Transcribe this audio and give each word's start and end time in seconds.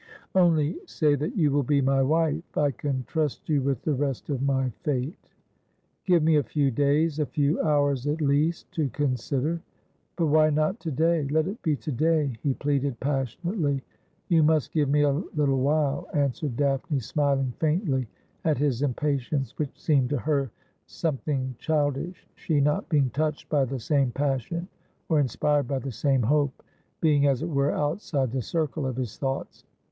'Only 0.33 0.79
say 0.87 1.13
that 1.13 1.37
you 1.37 1.51
will 1.51 1.61
be 1.61 1.79
my 1.79 2.01
wife. 2.01 2.41
I 2.57 2.71
can 2.71 3.03
trust 3.03 3.47
you 3.47 3.61
with 3.61 3.83
the 3.83 3.93
rest 3.93 4.31
of 4.31 4.41
my 4.41 4.71
fate.'' 4.81 5.29
Give 6.07 6.23
me 6.23 6.37
a 6.37 6.41
few 6.43 6.71
days— 6.71 7.19
a 7.19 7.25
few 7.27 7.61
hours, 7.61 8.07
at 8.07 8.19
least— 8.19 8.71
to 8.71 8.89
consider.'' 8.89 9.61
But 10.17 10.25
why 10.25 10.49
not 10.49 10.79
to 10.79 10.91
day? 10.91 11.27
Let 11.27 11.45
it 11.47 11.61
be 11.61 11.75
to 11.75 11.91
day,' 11.91 12.33
he 12.41 12.55
pleaded 12.55 12.99
pas 12.99 13.27
sionately.' 13.43 13.83
You 14.27 14.41
must 14.41 14.71
give 14.71 14.89
me 14.89 15.03
a 15.03 15.11
little 15.11 15.59
while,' 15.59 16.07
answered 16.15 16.57
Daphne, 16.57 16.99
smiling 16.99 17.53
faintly 17.59 18.07
at 18.43 18.57
his 18.57 18.81
impatience, 18.81 19.55
which 19.59 19.79
seemed 19.79 20.09
to 20.09 20.17
her 20.17 20.49
something 20.87 21.53
child 21.59 21.97
ish, 21.99 22.27
she 22.33 22.59
not 22.59 22.89
being 22.89 23.11
touched 23.11 23.49
by 23.49 23.65
the 23.65 23.79
same 23.79 24.09
passion, 24.09 24.67
or 25.09 25.19
inspired 25.19 25.67
by 25.67 25.77
the 25.77 25.91
same 25.91 26.23
hope, 26.23 26.63
being, 27.01 27.27
as 27.27 27.43
it 27.43 27.49
were, 27.49 27.69
outside 27.73 28.31
the 28.31 28.41
circle 28.41 28.87
of 28.87 28.95
his 28.95 29.19
thoughts. 29.19 29.63